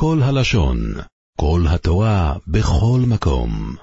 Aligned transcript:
כל 0.00 0.18
הלשון, 0.22 0.78
כל 1.40 1.60
התורה, 1.68 2.34
בכל 2.46 3.00
מקום. 3.08 3.76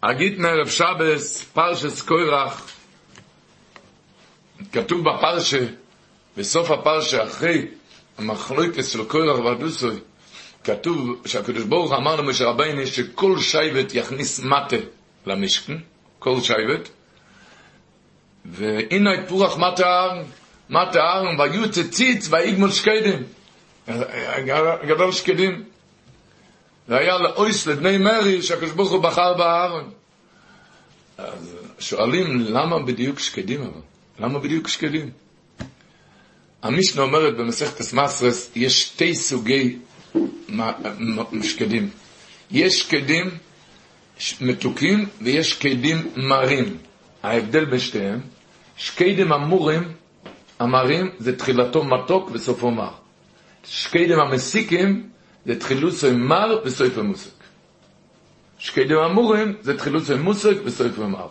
אגיד 0.00 0.38
מערב 0.38 0.68
שבס, 0.68 1.42
פרשס 1.42 2.02
קוירח, 2.02 2.70
כתוב 4.72 5.00
בפרשה, 5.00 5.66
בסוף 6.36 6.70
הפרשה, 6.70 7.24
אחרי 7.24 7.66
המחלוקת 8.18 8.84
של 8.84 9.04
קוירח 9.04 9.38
והדוסוי, 9.38 9.96
כתוב 10.64 11.22
שהקדוש 11.26 11.64
ברוך 11.64 11.92
אמר 11.92 12.16
למשה 12.16 12.44
רבינו 12.44 12.86
שכל 12.86 13.38
שבט 13.38 13.94
יכניס 13.94 14.40
מטה 14.40 14.76
למשכן, 15.26 15.76
כל 16.18 16.40
שבט, 16.40 16.88
והנה 18.44 19.10
פורח 19.28 19.56
מטה 19.56 19.86
הארן, 19.86 20.22
מטה 20.70 21.02
הארן, 21.02 21.40
ויוצא 21.40 21.82
ציץ 21.82 22.28
ויגמול 22.30 22.70
שקדים, 22.70 23.22
גדול 24.86 25.12
שקדים. 25.12 25.64
זה 26.88 26.96
היה 26.98 27.18
לאויס 27.18 27.66
לבני 27.66 27.98
מרי 27.98 28.42
שהקדוש 28.42 28.70
ברוך 28.70 28.90
הוא 28.90 29.02
בחר 29.02 29.34
בארון. 29.34 29.90
אז 31.18 31.56
שואלים 31.78 32.40
למה 32.40 32.78
בדיוק 32.82 33.18
שקדים 33.18 33.62
אבל? 33.62 33.80
למה 34.18 34.38
בדיוק 34.38 34.68
שקדים? 34.68 35.10
המשנה 36.62 37.02
אומרת 37.02 37.36
במסכת 37.36 37.80
אסמסרס, 37.80 38.50
יש 38.56 38.82
שתי 38.82 39.14
סוגי 39.14 39.78
שקדים. 41.42 41.88
יש 42.50 42.80
שקדים 42.80 43.30
מתוקים 44.40 45.06
ויש 45.22 45.50
שקדים 45.50 46.08
מרים. 46.16 46.76
ההבדל 47.22 47.64
בין 47.64 47.78
שתיהם, 47.78 48.20
שקדים 48.76 49.32
אמורים, 49.32 49.82
המרים, 50.58 51.10
זה 51.18 51.36
תחילתו 51.36 51.84
מתוק 51.84 52.30
וסופו 52.32 52.70
מר. 52.70 52.90
שקדים 53.64 54.18
המסיקים, 54.20 55.08
זה 55.46 55.58
תחילוסו 55.60 56.12
מר 56.12 56.60
וסופו 56.64 57.02
מוסק. 57.04 57.30
שקדים 58.58 58.98
אמורים, 58.98 59.54
זה 59.60 59.78
תחילוסו 59.78 60.18
מוסק 60.18 60.56
וסופו 60.64 61.08
מר. 61.08 61.26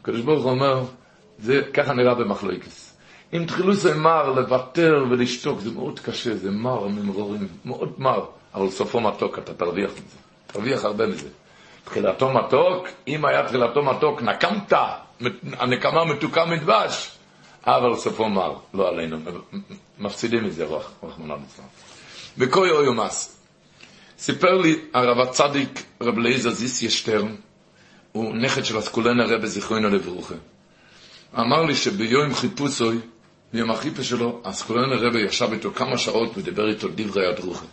הקדוש 0.00 0.20
ברוך 0.20 0.44
הוא 0.44 0.50
אומר, 0.50 0.84
זה 1.38 1.62
ככה 1.74 1.92
נראה 1.92 2.14
במחלוקס. 2.14 2.94
אם 3.32 3.44
תחילו 3.46 3.74
זה 3.74 3.94
מר, 3.94 4.32
לוותר 4.32 5.04
ולשתוק, 5.10 5.60
זה 5.60 5.70
מאוד 5.70 6.00
קשה, 6.00 6.36
זה 6.36 6.50
מר 6.50 6.88
ממרורים, 6.88 7.48
מאוד 7.64 7.92
מר, 7.98 8.24
אבל 8.58 8.70
סופו 8.70 9.00
מתוק, 9.00 9.38
אתה 9.38 9.54
תרוויח 9.54 9.90
מזה, 9.90 10.16
תרוויח 10.46 10.84
הרבה 10.84 11.06
מזה. 11.06 11.28
תחילתו 11.84 12.32
מתוק, 12.32 12.88
אם 13.08 13.24
היה 13.24 13.46
תחילתו 13.46 13.82
מתוק, 13.82 14.22
נקמת, 14.22 14.72
הנקמה 15.52 16.04
מתוקה 16.04 16.44
מדבש, 16.44 17.10
אבל 17.66 17.96
סופו 17.96 18.28
מר, 18.28 18.54
לא 18.74 18.88
עלינו, 18.88 19.16
מפסידים 19.98 20.44
מזה 20.44 20.64
רוח, 20.64 20.90
רחמנא 21.02 21.32
ליצלן. 21.32 21.64
בקוי 22.38 22.70
אוי 22.70 22.88
ומס. 22.88 23.36
סיפר 24.18 24.56
לי 24.58 24.78
הרב 24.94 25.20
הצדיק 25.20 25.82
רב 26.00 26.18
אליעזר 26.18 26.50
זיסיה 26.50 26.90
שטרן, 26.90 27.34
הוא 28.12 28.34
נכד 28.36 28.64
של 28.64 28.78
אסקולנה 28.78 29.24
רבי 29.24 29.46
זיכרונו 29.46 29.88
לברוכה. 29.88 30.34
אמר 31.38 31.62
לי 31.62 31.74
שביום 31.74 32.34
חיפושוי, 32.34 32.98
ביום 33.52 33.70
החיפה 33.70 34.02
שלו, 34.02 34.40
אסקולנה 34.42 34.96
רבי 34.96 35.20
ישב 35.20 35.52
איתו 35.52 35.70
כמה 35.74 35.98
שעות 35.98 36.38
ודיבר 36.38 36.68
איתו 36.68 36.88
דברי 36.94 37.26
הדרוכה. 37.26 37.66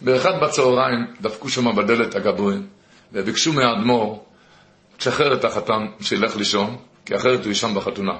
באחד 0.00 0.40
בצהריים 0.42 1.06
דפקו 1.20 1.48
שם 1.48 1.76
בדלת 1.76 2.14
הגבוהים, 2.14 2.66
וביקשו 3.12 3.52
מהאדמו"ר, 3.52 4.24
תשחרר 4.96 5.34
את 5.34 5.44
החתן 5.44 5.86
שילך 6.00 6.36
לישון, 6.36 6.76
כי 7.06 7.16
אחרת 7.16 7.40
הוא 7.40 7.48
יישן 7.48 7.74
בחתונה. 7.74 8.18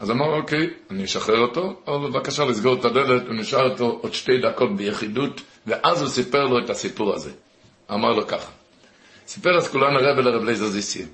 אז 0.00 0.10
אמר, 0.10 0.36
אוקיי, 0.36 0.66
אני 0.90 1.04
אשחרר 1.04 1.38
אותו, 1.38 1.80
אבל 1.86 2.10
בבקשה 2.10 2.44
לסגור 2.44 2.74
את 2.80 2.84
הדלת, 2.84 3.26
הוא 3.26 3.34
נשאר 3.34 3.72
איתו 3.72 3.98
עוד 4.02 4.14
שתי 4.14 4.32
דקות 4.38 4.76
ביחידות, 4.76 5.40
ואז 5.66 6.02
הוא 6.02 6.08
סיפר 6.08 6.44
לו 6.44 6.64
את 6.64 6.70
הסיפור 6.70 7.14
הזה. 7.14 7.30
אמר 7.92 8.12
לו 8.12 8.26
ככה, 8.26 8.50
סיפר 9.26 9.58
אסקולן 9.58 9.96
הרב 9.96 10.18
לרב 10.18 10.44
לייזר 10.44 10.66
זיסי, 10.66 11.06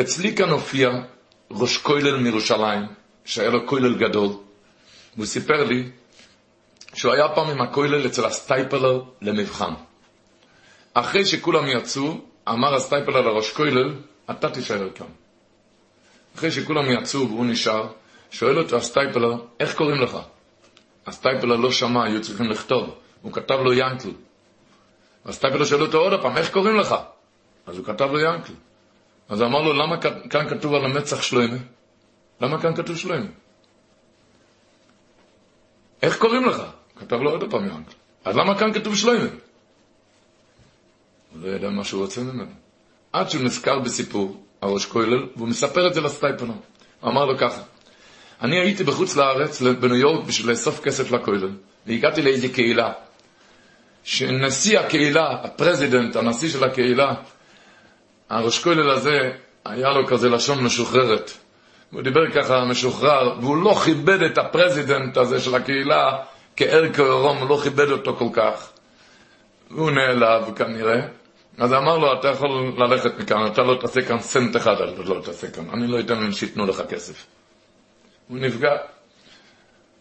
אצלי 0.00 0.36
כאן 0.36 0.50
הופיע 0.50 0.88
ראש 1.50 1.76
כולל 1.76 2.16
מירושלים, 2.16 2.82
שהיה 3.24 3.50
לו 3.50 3.66
כולל 3.66 3.98
גדול, 3.98 4.30
והוא 5.16 5.26
סיפר 5.26 5.64
לי 5.64 5.90
שהוא 6.94 7.12
היה 7.12 7.28
פעם 7.28 7.50
עם 7.50 7.60
הכולל 7.60 8.06
אצל 8.06 8.24
הסטייפלר 8.24 9.02
למבחן. 9.22 9.72
אחרי 10.94 11.24
שכולם 11.24 11.66
יצאו, 11.66 12.20
אמר 12.48 12.74
הסטייפלר 12.74 13.20
לראש 13.20 13.52
כולל, 13.52 13.94
אתה 14.30 14.50
תישאר 14.50 14.90
כאן. 14.94 15.06
אחרי 16.36 16.50
שכולם 16.50 16.90
יצאו 16.90 17.28
והוא 17.28 17.46
נשאר, 17.46 17.88
שואל 18.30 18.58
אותו 18.58 18.76
הסטייפלר, 18.76 19.34
איך 19.60 19.76
קוראים 19.76 20.00
לך? 20.00 20.18
הסטייפלר 21.06 21.56
לא 21.56 21.70
שמע, 21.72 22.04
היו 22.04 22.22
צריכים 22.22 22.50
לכתוב. 22.50 22.94
הוא 23.22 23.32
כתב 23.32 23.54
לו 23.54 23.72
ינקל. 23.72 24.10
הסטייפלר 25.24 25.64
שואל 25.64 25.82
אותו 25.82 25.98
עוד 25.98 26.22
פעם, 26.22 26.36
איך 26.36 26.50
קוראים 26.52 26.76
לך? 26.76 26.94
אז 27.66 27.78
הוא 27.78 27.86
כתב 27.86 28.08
לו 28.12 28.20
ינקל. 28.20 28.52
אז 29.28 29.42
אמר 29.42 29.62
לו, 29.62 29.72
למה 29.72 30.00
כאן 30.30 30.48
כתוב 30.48 30.74
על 30.74 30.84
המצח 30.84 31.22
שלוימה? 31.22 31.56
למה 32.40 32.62
כאן 32.62 32.76
כתוב 32.76 32.96
שלוימה? 32.96 33.26
איך 36.02 36.18
קוראים 36.18 36.46
לך? 36.46 36.62
כתב 37.00 37.16
לו 37.16 37.30
עוד 37.30 37.50
פעם 37.50 37.64
ינקל. 37.64 37.92
אז 38.24 38.36
למה 38.36 38.58
כאן 38.58 38.72
כתוב 38.72 38.96
שלוימה? 38.96 39.28
הוא 41.32 41.42
לא 41.42 41.48
ידע 41.48 41.70
מה 41.70 41.84
שהוא 41.84 42.02
רוצה 42.02 42.20
ממנו. 42.20 42.52
עד 43.12 43.30
שהוא 43.30 43.42
נזכר 43.42 43.78
בסיפור, 43.78 44.44
הראש 44.62 44.86
כולל, 44.86 45.26
והוא 45.36 45.48
מספר 45.48 45.86
את 45.86 45.94
זה 45.94 46.00
לסטייפלר. 46.00 46.48
הוא 47.00 47.10
אמר 47.10 47.24
לו 47.24 47.38
ככה, 47.38 47.62
אני 48.42 48.58
הייתי 48.60 48.84
בחוץ 48.84 49.16
לארץ, 49.16 49.62
בניו 49.62 49.96
יורק, 49.96 50.24
בשביל 50.24 50.50
לאסוף 50.50 50.80
כסף 50.80 51.10
לכולל, 51.10 51.50
והגעתי 51.86 52.22
לאיזו 52.22 52.48
קהילה, 52.52 52.92
שנשיא 54.04 54.78
הקהילה, 54.78 55.30
הפרזידנט, 55.30 56.16
הנשיא 56.16 56.48
של 56.48 56.64
הקהילה, 56.64 57.14
הראש 58.30 58.58
כולל 58.58 58.90
הזה, 58.90 59.32
היה 59.64 59.92
לו 59.92 60.06
כזה 60.06 60.28
לשון 60.28 60.64
משוחררת. 60.64 61.30
הוא 61.90 62.02
דיבר 62.02 62.30
ככה 62.34 62.64
משוחרר, 62.64 63.40
והוא 63.40 63.56
לא 63.56 63.74
כיבד 63.84 64.22
את 64.22 64.38
הפרזידנט 64.38 65.16
הזה 65.16 65.40
של 65.40 65.54
הקהילה 65.54 66.18
כער 66.56 66.92
כערום, 66.92 67.38
הוא 67.38 67.48
לא 67.48 67.58
כיבד 67.62 67.90
אותו 67.90 68.16
כל 68.16 68.28
כך. 68.32 68.70
והוא 69.70 69.90
נעלב 69.90 70.54
כנראה. 70.56 71.00
אז 71.58 71.72
אמר 71.72 71.98
לו, 71.98 72.18
אתה 72.20 72.28
יכול 72.28 72.72
ללכת 72.78 73.18
מכאן, 73.18 73.46
אתה 73.46 73.62
לא 73.62 73.74
תעשה 73.80 74.02
כאן 74.02 74.18
סנט 74.20 74.56
אחד, 74.56 74.74
אתה 74.80 75.02
לא 75.02 75.20
תעשה 75.20 75.50
כאן, 75.50 75.70
אני 75.70 75.86
לא 75.86 76.00
אתן 76.00 76.20
להם 76.20 76.32
שייתנו 76.32 76.66
לך 76.66 76.82
כסף. 76.88 77.26
הוא 78.28 78.38
נפגע. 78.38 78.76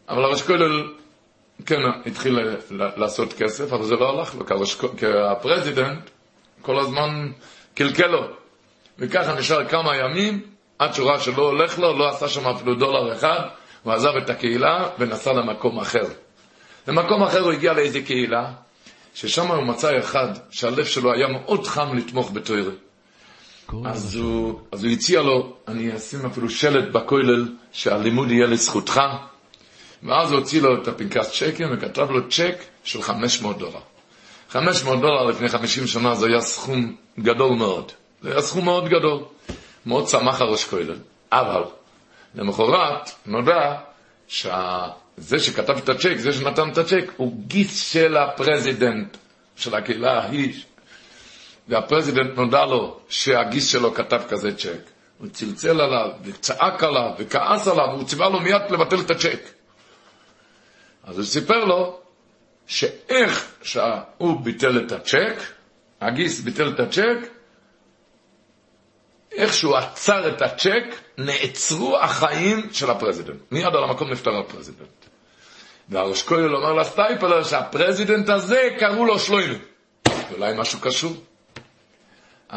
אבל 0.09 0.23
הראש 0.23 0.41
כולל, 0.41 0.93
כן, 1.65 1.79
התחיל 2.05 2.39
לעשות 2.69 3.33
כסף, 3.33 3.73
אבל 3.73 3.83
זה 3.83 3.95
לא 3.95 4.09
הלך 4.09 4.35
לו, 4.35 4.45
כי 4.97 5.05
הפרזידנט 5.31 6.09
כל 6.61 6.79
הזמן 6.79 7.31
קלקל 7.75 8.07
לו. 8.07 8.27
וככה 8.99 9.33
נשאר 9.39 9.65
כמה 9.65 9.95
ימים, 9.95 10.41
עד 10.79 10.93
שהוא 10.93 11.09
ראה 11.09 11.19
שלא 11.19 11.41
הולך 11.41 11.79
לו, 11.79 11.97
לא 11.97 12.09
עשה 12.09 12.27
שם 12.27 12.47
אפילו 12.47 12.75
דולר 12.75 13.13
אחד, 13.13 13.39
הוא 13.83 13.93
עזב 13.93 14.15
את 14.23 14.29
הקהילה 14.29 14.89
ונסע 14.99 15.33
למקום 15.33 15.79
אחר. 15.79 16.05
למקום 16.87 17.23
אחר 17.23 17.39
הוא 17.39 17.51
הגיע 17.51 17.73
לאיזה 17.73 18.01
קהילה, 18.01 18.51
ששם 19.15 19.47
הוא 19.47 19.63
מצא 19.63 19.99
אחד 19.99 20.27
שהלב 20.51 20.85
שלו 20.85 21.13
היה 21.13 21.27
מאוד 21.27 21.67
חם 21.67 21.97
לתמוך 21.97 22.31
בתוירה. 22.33 22.71
אז 23.85 24.15
הוא, 24.15 24.59
אז 24.71 24.83
הוא 24.83 24.91
הציע 24.93 25.21
לו, 25.21 25.55
אני 25.67 25.95
אשים 25.95 26.25
אפילו 26.25 26.49
שלט 26.49 26.93
בכולל 26.93 27.47
שהלימוד 27.71 28.31
יהיה 28.31 28.47
לזכותך. 28.47 29.01
ואז 30.03 30.31
הוא 30.31 30.39
הוציא 30.39 30.61
לו 30.61 30.81
את 30.81 30.87
הפנקס 30.87 31.31
צ'קים 31.31 31.67
וכתב 31.71 32.11
לו 32.11 32.29
צ'ק 32.29 32.55
של 32.83 33.01
500 33.01 33.57
דולר. 33.57 33.79
500 34.49 35.01
דולר 35.01 35.23
לפני 35.23 35.49
50 35.49 35.87
שנה 35.87 36.15
זה 36.15 36.27
היה 36.27 36.41
סכום 36.41 36.95
גדול 37.19 37.55
מאוד. 37.57 37.91
זה 38.21 38.31
היה 38.31 38.41
סכום 38.41 38.65
מאוד 38.65 38.87
גדול. 38.87 39.23
מאוד 39.85 40.07
שמח 40.07 40.41
הראש 40.41 40.65
כולל. 40.65 40.97
אבל, 41.31 41.63
למחרת 42.35 43.09
נודע 43.25 43.75
שזה 45.17 45.39
שכתב 45.39 45.77
את 45.77 45.89
הצ'ק, 45.89 46.15
זה 46.17 46.33
שנתן 46.33 46.69
את 46.69 46.77
הצ'ק, 46.77 47.11
הוא 47.17 47.33
גיס 47.47 47.91
של 47.91 48.17
הפרזידנט 48.17 49.17
של 49.55 49.75
הקהילה 49.75 50.19
ההיא. 50.19 50.53
והפרזידנט 51.67 52.35
נודע 52.35 52.65
לו 52.65 52.99
שהגיס 53.09 53.67
שלו 53.67 53.93
כתב 53.93 54.21
כזה 54.29 54.55
צ'ק. 54.57 54.79
הוא 55.17 55.27
צלצל 55.27 55.81
עליו, 55.81 56.09
וצעק 56.23 56.83
עליו, 56.83 57.11
וכעס 57.17 57.67
עליו, 57.67 57.85
והוא 57.93 58.07
ציווה 58.07 58.29
לו 58.29 58.39
מיד 58.39 58.61
לבטל 58.69 58.99
את 58.99 59.11
הצ'ק. 59.11 59.39
אז 61.03 61.17
הוא 61.17 61.25
סיפר 61.25 61.65
לו 61.65 61.99
שאיך 62.67 63.51
שהוא 63.61 64.41
ביטל 64.41 64.85
את 64.85 64.91
הצ'ק, 64.91 65.35
הגיס 66.01 66.39
ביטל 66.39 66.69
את 66.69 66.79
הצ'ק, 66.79 67.17
איך 69.35 69.53
שהוא 69.53 69.75
עצר 69.75 70.27
את 70.27 70.41
הצ'ק, 70.41 70.83
נעצרו 71.17 71.97
החיים 71.97 72.69
של 72.71 72.89
הפרזידנט. 72.89 73.37
מיד 73.51 73.65
על 73.75 73.83
המקום 73.83 74.11
נפטר 74.11 74.31
הפרזידנט. 74.39 74.87
והראש 75.89 76.23
כולל 76.23 76.55
אומר 76.55 76.73
לסטייפלר 76.73 77.43
שהפרזידנט 77.43 78.29
הזה 78.29 78.69
קראו 78.79 79.05
לו 79.05 79.19
שלוימה. 79.19 79.57
אולי 80.31 80.53
משהו 80.57 80.79
קשור. 80.79 81.13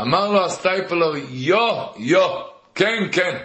אמר 0.01 0.31
לו 0.31 0.45
הסטייפלר, 0.45 1.13
יו, 1.29 1.87
יו, 1.97 2.29
כן, 2.75 3.09
כן. 3.13 3.39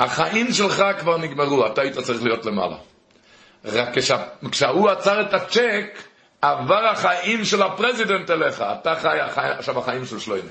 החיים 0.00 0.52
שלך 0.52 0.84
כבר 0.98 1.16
נגמרו, 1.18 1.66
אתה 1.66 1.80
היית 1.80 1.98
צריך 1.98 2.22
להיות 2.22 2.46
למעלה. 2.46 2.76
רק 3.64 3.88
כשה, 3.94 4.16
כשהוא 4.50 4.90
עצר 4.90 5.20
את 5.20 5.34
הצ'ק, 5.34 6.02
עבר 6.42 6.86
החיים 6.86 7.44
של 7.44 7.62
הפרזידנט 7.62 8.30
אליך, 8.30 8.64
אתה 8.80 8.94
חי 8.94 9.18
עכשיו 9.58 9.78
החיים 9.78 10.06
של 10.06 10.18
שלוימה. 10.18 10.50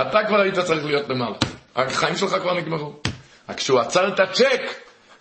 אתה 0.00 0.18
כבר 0.28 0.40
היית 0.40 0.58
צריך 0.58 0.84
להיות 0.84 1.08
למעלה. 1.08 1.36
החיים 1.76 2.16
שלך 2.16 2.36
כבר 2.42 2.54
נגמרו. 2.54 2.92
רק 3.48 3.56
כשהוא 3.56 3.80
עצר 3.80 4.08
את 4.08 4.20
הצ'ק, 4.20 4.60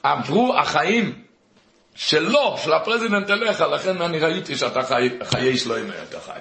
עברו 0.03 0.55
החיים 0.57 1.23
שלו, 1.95 2.55
של 2.57 2.73
הפרזידנט 2.73 3.29
אליך, 3.29 3.61
לכן 3.61 4.01
אני 4.01 4.19
ראיתי 4.19 4.55
שאתה 4.55 4.83
חי, 4.83 5.09
חיי 5.23 5.57
שלוימה 5.57 5.93
אתה 6.09 6.19
חי. 6.19 6.39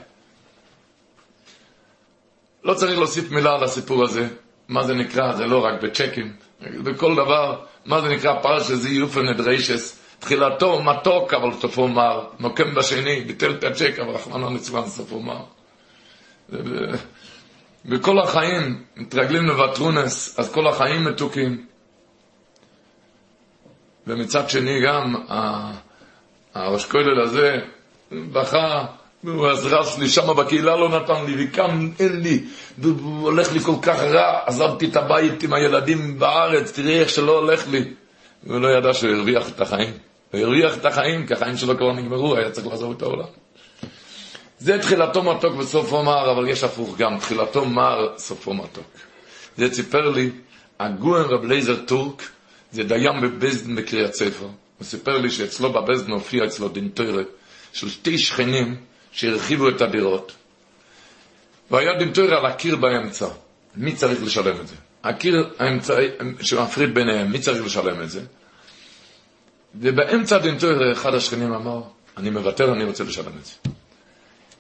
לא 2.65 2.75
צריך 2.75 2.99
להוסיף 2.99 3.31
מילה 3.31 3.55
על 3.55 3.65
הסיפור 3.65 4.05
הזה. 4.05 4.29
מה 4.69 4.85
זה 4.85 4.95
נקרא? 4.95 5.33
זה 5.33 5.47
לא 5.47 5.65
רק 5.65 5.83
בצ'קים. 5.83 6.37
בכל 6.61 7.15
דבר, 7.15 7.65
מה 7.85 8.01
זה 8.01 8.09
נקרא 8.09 8.43
פרשה 8.43 8.75
זו 8.75 8.89
יפה 8.89 9.21
נדרשת. 9.21 9.99
תחילתו 10.19 10.83
מתוק, 10.83 11.35
אבל 11.35 11.53
סופו 11.61 11.89
מר. 11.89 12.27
נוקם 12.39 12.75
בשני, 12.75 13.21
ביטל 13.21 13.51
את 13.51 13.65
הצ'ק, 13.65 13.99
אבל 13.99 14.11
רחמנא 14.11 14.47
ליצלן 14.47 14.87
סופו 14.87 15.21
מר. 15.21 15.43
בכל 17.85 18.19
החיים 18.19 18.83
מתרגלים 18.97 19.47
לוותרונס, 19.47 20.39
אז 20.39 20.53
כל 20.53 20.67
החיים 20.67 21.05
מתוקים. 21.05 21.67
ומצד 24.07 24.51
שני 24.51 24.81
גם 24.87 25.15
הראש 26.55 26.85
כולל 26.85 27.21
הזה 27.21 27.59
בכה 28.13 28.85
הוא 29.23 29.47
עזרס 29.47 29.99
לי, 29.99 30.09
שמה 30.09 30.35
בקהילה 30.35 30.77
לא 30.77 30.89
נתן 30.89 31.25
לי, 31.27 31.45
וכאן 31.45 31.91
אין 32.01 32.21
לי, 32.21 32.45
והוא 32.79 33.23
הולך 33.23 33.53
לי 33.53 33.61
כל 33.61 33.77
כך 33.83 33.99
רע, 34.01 34.41
עזבתי 34.47 34.87
את 34.87 34.97
הבית 34.97 35.43
עם 35.43 35.53
הילדים 35.53 36.19
בארץ, 36.19 36.73
תראי 36.73 37.01
איך 37.01 37.09
שלא 37.09 37.39
הולך 37.39 37.69
לי. 37.69 37.95
והוא 38.45 38.61
לא 38.61 38.69
ידע 38.69 38.95
שהוא 38.95 39.11
הרוויח 39.11 39.49
את 39.49 39.61
החיים. 39.61 39.93
הוא 40.33 40.41
הרוויח 40.41 40.77
את 40.77 40.85
החיים, 40.85 41.27
כי 41.27 41.35
החיים 41.35 41.57
שלו 41.57 41.77
כבר 41.77 41.93
נגמרו, 41.93 42.37
היה 42.37 42.51
צריך 42.51 42.67
לעזוב 42.67 42.95
את 42.97 43.03
העולם. 43.03 43.42
זה 44.63 44.79
תחילתו 44.79 45.23
מתוק 45.23 45.57
וסופו 45.59 46.03
מר, 46.03 46.31
אבל 46.31 46.49
יש 46.49 46.65
הפוך 46.65 46.97
גם, 46.99 47.19
תחילתו 47.19 47.65
מר, 47.65 48.09
סופו 48.19 48.55
מתוק. 48.55 48.87
זה 49.57 49.75
סיפר 49.75 50.11
לי, 50.11 50.31
הגאון 50.81 51.25
רב 51.25 51.45
לייזר 51.45 51.77
טורק, 51.77 52.23
זה 52.73 52.83
דיין 52.83 53.21
בבית 53.21 53.53
דין 53.53 53.77
בקרית 53.77 54.15
ספר. 54.15 54.45
הוא 54.79 54.87
סיפר 54.87 55.19
לי 55.19 55.31
שאצלו 55.31 55.73
בבית 55.73 55.94
דין 55.94 56.11
הופיע 56.13 56.45
אצלו 56.45 56.69
דין 56.69 56.89
תוירה 56.95 57.23
של 57.73 57.89
שתי 57.89 58.19
שכנים, 58.19 58.77
שהרחיבו 59.13 59.69
את 59.69 59.81
הדירות. 59.81 60.33
והיה 61.71 61.99
דין 61.99 62.08
תוירה 62.08 62.25
על 62.25 62.47
הקיר 62.47 62.77
באמצע. 62.77 63.27
מי 63.77 63.93
צריך 63.93 64.23
לשלם 64.23 64.57
את 64.61 64.69
זה? 64.69 64.75
הקיר 65.05 65.51
האמצעי 65.59 66.09
שמפריד 66.41 66.95
ביניהם, 66.95 67.33
מי 67.33 67.39
צריך 67.39 67.65
לשלם 67.65 68.03
את 68.03 68.11
זה? 68.11 68.21
ובאמצע 69.75 70.39
דינטור 70.39 70.93
אחד 70.93 71.15
השכנים 71.15 71.53
אמר, 71.53 71.83
אני 72.17 72.31
מוותר, 72.31 72.73
אני 72.73 72.85
רוצה 72.85 73.05
לשלם 73.05 73.33
את 73.41 73.45
זה. 73.45 73.72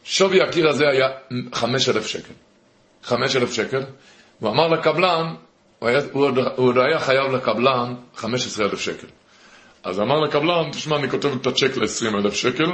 שווי 0.04 0.42
הקיר 0.42 0.68
הזה 0.68 0.88
היה 0.88 1.08
חמש 1.54 1.88
אלף 1.88 2.06
שקל. 2.06 2.32
חמש 3.02 3.36
אלף 3.36 3.52
שקל. 3.52 3.82
הוא 4.38 4.50
אמר 4.50 4.68
לקבלן, 4.68 5.34
הוא, 5.78 5.88
היה, 5.88 6.00
הוא, 6.12 6.24
עוד, 6.24 6.38
הוא 6.38 6.68
עוד 6.68 6.78
היה 6.78 7.00
חייב 7.00 7.32
לקבלן 7.32 7.94
חמש 8.16 8.46
עשרה 8.46 8.66
אלף 8.66 8.80
שקל. 8.80 9.06
אז 9.82 10.00
אמר 10.00 10.20
לקבלן, 10.20 10.70
תשמע, 10.72 10.96
אני 10.96 11.10
כותב 11.10 11.28
את 11.40 11.46
הצ'ק 11.46 11.76
ל-20 11.76 12.16
אלף 12.24 12.34
שקל, 12.34 12.64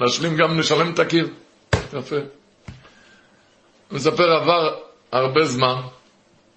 להשלים 0.00 0.36
גם 0.36 0.58
לשלם 0.58 0.92
את 0.94 0.98
הקיר. 0.98 1.28
יפה. 1.98 2.16
הוא 2.16 3.96
מספר, 3.96 4.32
עבר 4.32 4.76
הרבה 5.12 5.44
זמן, 5.44 5.74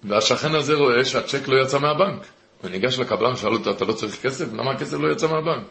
והשכן 0.04 0.54
הזה 0.54 0.74
רואה 0.74 1.04
שהצ'ק 1.04 1.48
לא 1.48 1.62
יצא 1.62 1.78
מהבנק. 1.78 2.26
הוא 2.62 2.70
ניגש 2.70 2.98
לקבלן, 2.98 3.36
שאל 3.36 3.52
אותו, 3.52 3.70
אתה 3.70 3.84
לא 3.84 3.92
צריך 3.92 4.22
כסף? 4.22 4.52
למה 4.52 4.70
הכסף 4.70 4.96
לא 5.00 5.12
יצא 5.12 5.26
מהבנק? 5.26 5.64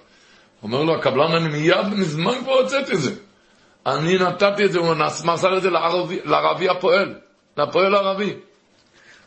אומר 0.64 0.84
לו, 0.84 0.96
הקבלן, 0.96 1.32
אני 1.32 1.48
מיד, 1.48 1.88
מזמן 1.94 2.34
כבר 2.44 2.54
הוצאתי 2.54 2.94
את 2.94 3.02
זה. 3.02 3.12
אני 3.86 4.18
נתתי 4.18 4.66
את 4.66 4.72
זה, 4.72 4.80
הוא 4.80 4.96
מסר 5.26 5.58
את 5.58 5.62
זה 5.62 5.70
לערבי, 5.70 6.20
לערבי 6.26 6.70
הפועל, 6.70 7.16
לפועל 7.58 7.96
הערבי. 7.96 8.34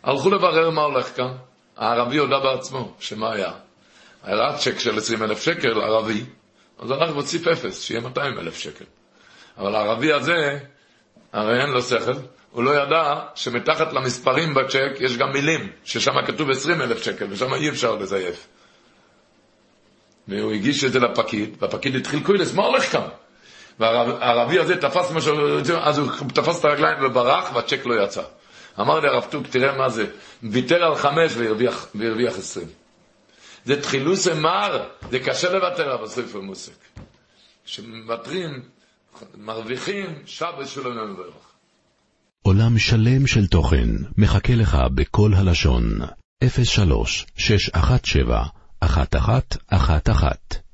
הלכו 0.03 0.31
לברר 0.31 0.71
מה 0.71 0.83
הולך 0.83 1.17
כאן. 1.17 1.33
הערבי 1.77 2.17
הודה 2.17 2.39
בעצמו, 2.41 2.95
שמה 3.01 3.33
היה? 3.33 3.53
היה 4.23 4.57
צ'ק 4.59 4.79
של 4.79 4.99
20 4.99 5.23
אלף 5.23 5.43
שקל, 5.43 5.81
ערבי, 5.81 6.25
אז 6.79 6.91
הלך 6.91 7.11
והוסיף 7.11 7.49
אפס, 7.49 7.83
שיהיה 7.83 8.01
200 8.01 8.39
אלף 8.39 8.59
שקל. 8.59 8.85
אבל 9.59 9.75
הערבי 9.75 10.13
הזה, 10.13 10.59
הרי 11.33 11.61
אין 11.61 11.71
לו 11.71 11.83
שכל, 11.83 12.13
הוא 12.51 12.65
לא 12.65 12.71
ידע 12.71 13.15
שמתחת 13.35 13.93
למספרים 13.93 14.55
בצ'ק 14.55 15.01
יש 15.01 15.17
גם 15.17 15.33
מילים, 15.33 15.71
ששם 15.85 16.13
כתוב 16.27 16.51
20 16.51 16.83
אלף 16.83 17.03
שקל, 17.03 17.27
ושם 17.31 17.55
אי 17.55 17.69
אפשר 17.69 17.95
לזייף. 17.95 18.47
והוא 20.29 20.53
הגיש 20.53 20.85
את 20.85 20.93
זה 20.93 20.99
לפקיד, 20.99 21.57
והפקיד 21.61 21.97
התחיל 21.97 22.23
קוילס, 22.23 22.55
מה 22.55 22.65
הולך 22.65 22.83
כאן? 22.93 23.09
והערבי 23.81 24.59
הזה 24.59 24.77
תפס 24.77 25.11
מה 25.11 25.21
שהוא 25.21 25.61
אז 25.81 25.99
הוא 25.99 26.09
תפס 26.35 26.61
את 26.61 26.65
הרגליים 26.65 27.05
וברח, 27.05 27.55
והצ'ק 27.55 27.87
לא 27.87 28.05
יצא. 28.05 28.23
אמר 28.81 29.01
לי 29.01 29.09
הרב 29.09 29.25
טוק, 29.31 29.47
תראה 29.47 29.79
מה 29.79 29.89
זה, 29.89 30.07
ויתר 30.43 30.85
על 30.85 30.95
חמש 30.95 31.33
והרוויח 31.95 32.39
עשרים. 32.39 32.69
זה 33.65 33.83
תחילוס 33.83 34.29
אמר, 34.29 34.89
זה 35.11 35.19
קשה 35.19 35.53
לוותר 35.53 35.95
אבל 35.95 36.07
ספר 36.07 36.41
מוסק. 36.41 36.73
כשמוותרים, 37.65 38.63
מרוויחים, 39.35 40.07
שבת 40.27 40.69
שלום 40.69 40.99
ומברך. 40.99 41.35
עולם 42.43 42.79
שלם 42.79 43.27
של 43.27 43.47
תוכן 43.47 43.89
מחכה 44.19 44.55
לך 44.55 44.79
בכל 44.95 45.31
הלשון, 45.35 45.99
03 46.65 47.27
617 47.37 48.45
1111 48.83 50.66